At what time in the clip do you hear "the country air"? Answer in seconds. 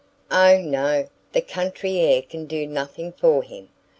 1.31-2.23